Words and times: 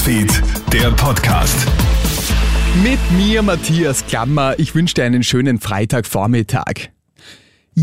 Newsfeed, 0.00 0.42
der 0.72 0.90
Podcast. 0.92 1.66
Mit 2.82 2.98
mir, 3.18 3.42
Matthias 3.42 4.06
Klammer. 4.06 4.58
Ich 4.58 4.74
wünsche 4.74 4.94
dir 4.94 5.04
einen 5.04 5.22
schönen 5.22 5.60
Freitagvormittag. 5.60 6.90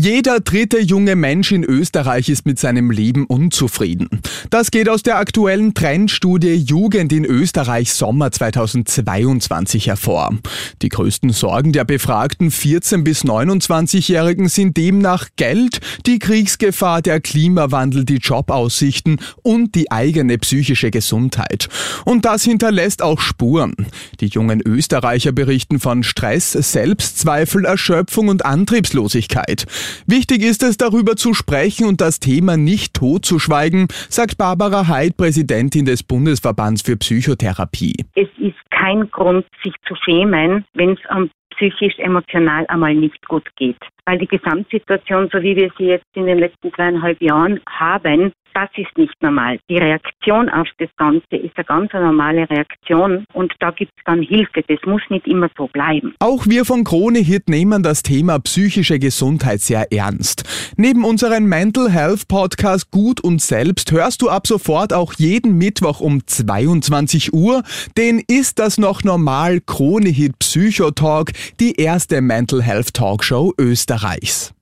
Jeder 0.00 0.38
dritte 0.38 0.78
junge 0.78 1.16
Mensch 1.16 1.50
in 1.50 1.64
Österreich 1.64 2.28
ist 2.28 2.46
mit 2.46 2.60
seinem 2.60 2.92
Leben 2.92 3.26
unzufrieden. 3.26 4.08
Das 4.48 4.70
geht 4.70 4.88
aus 4.88 5.02
der 5.02 5.18
aktuellen 5.18 5.74
Trendstudie 5.74 6.54
Jugend 6.54 7.12
in 7.12 7.24
Österreich 7.24 7.92
Sommer 7.92 8.30
2022 8.30 9.88
hervor. 9.88 10.38
Die 10.82 10.88
größten 10.88 11.30
Sorgen 11.30 11.72
der 11.72 11.84
befragten 11.84 12.52
14 12.52 13.02
bis 13.02 13.24
29-Jährigen 13.24 14.48
sind 14.48 14.76
demnach 14.76 15.30
Geld, 15.34 15.80
die 16.06 16.20
Kriegsgefahr, 16.20 17.02
der 17.02 17.20
Klimawandel, 17.20 18.04
die 18.04 18.18
Jobaussichten 18.18 19.18
und 19.42 19.74
die 19.74 19.90
eigene 19.90 20.38
psychische 20.38 20.92
Gesundheit. 20.92 21.68
Und 22.04 22.24
das 22.24 22.44
hinterlässt 22.44 23.02
auch 23.02 23.18
Spuren. 23.18 23.74
Die 24.20 24.28
jungen 24.28 24.62
Österreicher 24.64 25.32
berichten 25.32 25.80
von 25.80 26.04
Stress, 26.04 26.52
Selbstzweifel, 26.52 27.64
Erschöpfung 27.64 28.28
und 28.28 28.44
Antriebslosigkeit. 28.44 29.66
Wichtig 30.06 30.42
ist 30.42 30.62
es, 30.62 30.76
darüber 30.76 31.16
zu 31.16 31.34
sprechen 31.34 31.86
und 31.86 32.00
das 32.00 32.20
Thema 32.20 32.56
nicht 32.56 32.94
totzuschweigen, 32.94 33.88
sagt 34.08 34.38
Barbara 34.38 34.88
Heid, 34.88 35.16
Präsidentin 35.16 35.84
des 35.84 36.02
Bundesverbands 36.02 36.82
für 36.82 36.96
Psychotherapie. 36.96 37.96
Es 38.14 38.28
ist 38.38 38.58
kein 38.70 39.10
Grund, 39.10 39.46
sich 39.62 39.74
zu 39.86 39.94
schämen, 39.96 40.64
wenn 40.74 40.90
es 40.90 40.98
am 41.08 41.30
psychisch, 41.58 41.98
emotional 41.98 42.64
einmal 42.68 42.94
nicht 42.94 43.26
gut 43.28 43.44
geht. 43.56 43.78
Weil 44.06 44.18
die 44.18 44.26
Gesamtsituation, 44.26 45.28
so 45.32 45.42
wie 45.42 45.56
wir 45.56 45.70
sie 45.76 45.84
jetzt 45.84 46.06
in 46.14 46.26
den 46.26 46.38
letzten 46.38 46.72
zweieinhalb 46.72 47.20
Jahren 47.20 47.60
haben, 47.68 48.32
das 48.54 48.70
ist 48.76 48.96
nicht 48.98 49.14
normal. 49.22 49.58
Die 49.70 49.76
Reaktion 49.76 50.48
auf 50.48 50.66
das 50.78 50.88
Ganze 50.96 51.36
ist 51.36 51.56
eine 51.56 51.64
ganz 51.64 51.92
normale 51.92 52.48
Reaktion 52.50 53.24
und 53.32 53.52
da 53.60 53.70
gibt 53.70 53.92
es 53.96 54.02
dann 54.04 54.20
Hilfe. 54.22 54.62
Das 54.66 54.78
muss 54.84 55.02
nicht 55.10 55.28
immer 55.28 55.48
so 55.56 55.68
bleiben. 55.68 56.14
Auch 56.18 56.44
wir 56.46 56.64
von 56.64 56.82
Krone 56.82 57.20
Hit 57.20 57.48
nehmen 57.48 57.84
das 57.84 58.02
Thema 58.02 58.40
psychische 58.40 58.98
Gesundheit 58.98 59.60
sehr 59.60 59.92
ernst. 59.92 60.74
Neben 60.76 61.04
unserem 61.04 61.48
Mental 61.48 61.88
Health 61.90 62.26
Podcast 62.26 62.90
Gut 62.90 63.20
und 63.20 63.40
Selbst 63.40 63.92
hörst 63.92 64.22
du 64.22 64.28
ab 64.28 64.46
sofort 64.46 64.92
auch 64.92 65.12
jeden 65.14 65.56
Mittwoch 65.56 66.00
um 66.00 66.26
22 66.26 67.32
Uhr 67.32 67.62
den 67.96 68.20
Ist 68.26 68.58
das 68.58 68.78
noch 68.78 69.04
normal 69.04 69.60
Krone 69.60 70.08
Hit 70.08 70.38
Psychotalk, 70.40 71.30
die 71.60 71.74
erste 71.80 72.20
Mental 72.20 72.62
Health 72.62 72.94
Talkshow 72.94 73.52
Österreichs. 73.58 74.52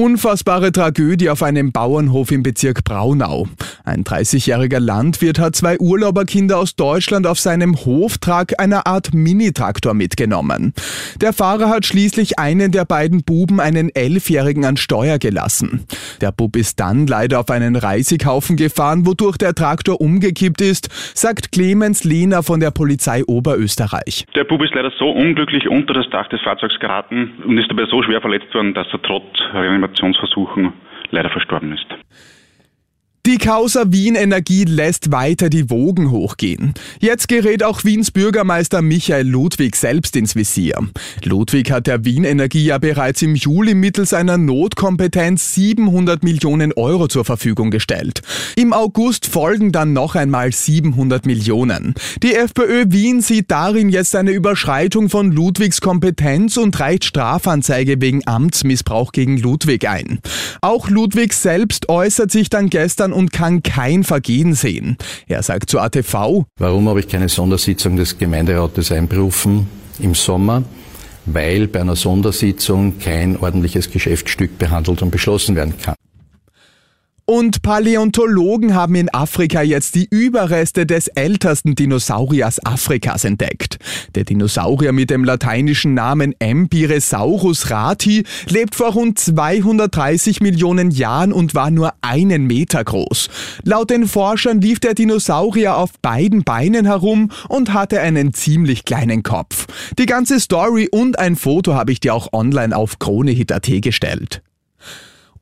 Unfassbare 0.00 0.72
Tragödie 0.72 1.28
auf 1.28 1.42
einem 1.42 1.72
Bauernhof 1.72 2.30
im 2.32 2.42
Bezirk 2.42 2.84
Braunau. 2.84 3.48
Ein 3.84 4.02
30-jähriger 4.02 4.80
Landwirt 4.80 5.38
hat 5.38 5.54
zwei 5.54 5.78
Urlauberkinder 5.78 6.56
aus 6.56 6.74
Deutschland 6.74 7.26
auf 7.26 7.38
seinem 7.38 7.76
Hoftrag 7.84 8.58
einer 8.58 8.86
Art 8.86 9.12
Minitraktor 9.12 9.92
mitgenommen. 9.92 10.72
Der 11.20 11.34
Fahrer 11.34 11.68
hat 11.68 11.84
schließlich 11.84 12.38
einen 12.38 12.72
der 12.72 12.86
beiden 12.86 13.24
Buben, 13.24 13.60
einen 13.60 13.94
Elfjährigen, 13.94 14.64
an 14.64 14.78
Steuer 14.78 15.18
gelassen. 15.18 15.84
Der 16.22 16.32
Bub 16.32 16.56
ist 16.56 16.80
dann 16.80 17.06
leider 17.06 17.40
auf 17.40 17.50
einen 17.50 17.76
Reisighaufen 17.76 18.56
gefahren, 18.56 19.04
wodurch 19.04 19.36
der 19.36 19.54
Traktor 19.54 20.00
umgekippt 20.00 20.62
ist, 20.62 20.88
sagt 21.14 21.52
Clemens 21.52 22.04
Lehner 22.04 22.42
von 22.42 22.60
der 22.60 22.70
Polizei 22.70 23.22
Oberösterreich. 23.26 24.24
Der 24.34 24.44
Bub 24.44 24.62
ist 24.62 24.74
leider 24.74 24.92
so 24.98 25.10
unglücklich 25.10 25.68
unter 25.68 25.92
das 25.92 26.08
Dach 26.08 26.28
des 26.30 26.40
Fahrzeugs 26.40 26.78
geraten 26.80 27.32
und 27.44 27.58
ist 27.58 27.70
dabei 27.70 27.84
so 27.84 28.02
schwer 28.02 28.22
verletzt 28.22 28.54
worden, 28.54 28.72
dass 28.72 28.86
er 28.92 29.02
trotz 29.02 29.26
Reanimationsversuchen 29.90 30.72
leider 31.10 31.30
verstorben 31.30 31.72
ist. 31.72 31.86
Die 33.30 33.38
Causa 33.38 33.84
Wien 33.92 34.16
Energie 34.16 34.64
lässt 34.64 35.12
weiter 35.12 35.50
die 35.50 35.70
Wogen 35.70 36.10
hochgehen. 36.10 36.74
Jetzt 36.98 37.28
gerät 37.28 37.62
auch 37.62 37.84
Wiens 37.84 38.10
Bürgermeister 38.10 38.82
Michael 38.82 39.28
Ludwig 39.28 39.76
selbst 39.76 40.16
ins 40.16 40.34
Visier. 40.34 40.74
Ludwig 41.22 41.70
hat 41.70 41.86
der 41.86 42.04
Wien 42.04 42.24
Energie 42.24 42.64
ja 42.64 42.78
bereits 42.78 43.22
im 43.22 43.36
Juli 43.36 43.74
mittels 43.74 44.12
einer 44.14 44.36
Notkompetenz 44.36 45.54
700 45.54 46.24
Millionen 46.24 46.72
Euro 46.72 47.06
zur 47.06 47.24
Verfügung 47.24 47.70
gestellt. 47.70 48.22
Im 48.56 48.72
August 48.72 49.26
folgen 49.26 49.70
dann 49.70 49.92
noch 49.92 50.16
einmal 50.16 50.50
700 50.50 51.24
Millionen. 51.24 51.94
Die 52.24 52.34
FPÖ 52.34 52.86
Wien 52.88 53.20
sieht 53.20 53.52
darin 53.52 53.90
jetzt 53.90 54.16
eine 54.16 54.32
Überschreitung 54.32 55.08
von 55.08 55.30
Ludwigs 55.30 55.80
Kompetenz 55.80 56.56
und 56.56 56.80
reicht 56.80 57.04
Strafanzeige 57.04 58.00
wegen 58.00 58.26
Amtsmissbrauch 58.26 59.12
gegen 59.12 59.36
Ludwig 59.38 59.88
ein. 59.88 60.18
Auch 60.62 60.90
Ludwig 60.90 61.32
selbst 61.32 61.88
äußert 61.88 62.32
sich 62.32 62.50
dann 62.50 62.70
gestern 62.70 63.19
und 63.20 63.32
kann 63.32 63.62
kein 63.62 64.02
Vergehen 64.02 64.54
sehen. 64.54 64.96
Er 65.28 65.42
sagt 65.42 65.70
zu 65.70 65.78
ATV, 65.78 66.46
Warum 66.58 66.88
habe 66.88 67.00
ich 67.00 67.08
keine 67.08 67.28
Sondersitzung 67.28 67.96
des 67.96 68.18
Gemeinderates 68.18 68.90
einberufen 68.90 69.68
im 70.00 70.14
Sommer? 70.14 70.64
Weil 71.26 71.68
bei 71.68 71.82
einer 71.82 71.96
Sondersitzung 71.96 72.98
kein 72.98 73.36
ordentliches 73.36 73.90
Geschäftsstück 73.90 74.58
behandelt 74.58 75.02
und 75.02 75.10
beschlossen 75.10 75.54
werden 75.54 75.74
kann. 75.80 75.94
Und 77.30 77.62
Paläontologen 77.62 78.74
haben 78.74 78.96
in 78.96 79.08
Afrika 79.14 79.62
jetzt 79.62 79.94
die 79.94 80.08
Überreste 80.10 80.84
des 80.84 81.06
ältesten 81.06 81.76
Dinosauriers 81.76 82.58
Afrikas 82.66 83.24
entdeckt. 83.24 83.78
Der 84.16 84.24
Dinosaurier 84.24 84.90
mit 84.90 85.10
dem 85.10 85.22
lateinischen 85.22 85.94
Namen 85.94 86.34
Empiresaurus 86.40 87.70
rati 87.70 88.24
lebt 88.48 88.74
vor 88.74 88.94
rund 88.94 89.20
230 89.20 90.40
Millionen 90.40 90.90
Jahren 90.90 91.32
und 91.32 91.54
war 91.54 91.70
nur 91.70 91.92
einen 92.00 92.48
Meter 92.48 92.82
groß. 92.82 93.28
Laut 93.62 93.90
den 93.90 94.08
Forschern 94.08 94.60
lief 94.60 94.80
der 94.80 94.94
Dinosaurier 94.94 95.76
auf 95.76 95.90
beiden 96.02 96.42
Beinen 96.42 96.84
herum 96.84 97.30
und 97.48 97.72
hatte 97.72 98.00
einen 98.00 98.34
ziemlich 98.34 98.84
kleinen 98.84 99.22
Kopf. 99.22 99.68
Die 100.00 100.06
ganze 100.06 100.40
Story 100.40 100.88
und 100.90 101.20
ein 101.20 101.36
Foto 101.36 101.74
habe 101.74 101.92
ich 101.92 102.00
dir 102.00 102.12
auch 102.12 102.32
online 102.32 102.76
auf 102.76 102.98
kronehit.at 102.98 103.70
gestellt. 103.82 104.42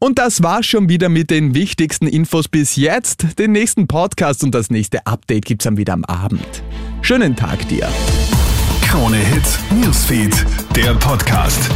Und 0.00 0.18
das 0.18 0.42
war's 0.44 0.66
schon 0.66 0.88
wieder 0.88 1.08
mit 1.08 1.30
den 1.30 1.54
wichtigsten 1.54 2.06
Infos 2.06 2.48
bis 2.48 2.76
jetzt. 2.76 3.38
Den 3.38 3.50
nächsten 3.50 3.88
Podcast 3.88 4.44
und 4.44 4.54
das 4.54 4.70
nächste 4.70 5.04
Update 5.06 5.44
gibt's 5.44 5.64
dann 5.64 5.76
wieder 5.76 5.92
am 5.92 6.04
Abend. 6.04 6.62
Schönen 7.02 7.34
Tag 7.34 7.68
dir. 7.68 7.88
Krone 8.82 9.16
Hits, 9.16 9.58
Newsfeed, 9.70 10.46
der 10.76 10.94
Podcast. 10.94 11.68